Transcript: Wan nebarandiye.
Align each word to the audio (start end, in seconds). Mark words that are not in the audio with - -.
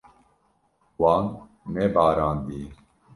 Wan 1.01 1.23
nebarandiye. 1.73 2.69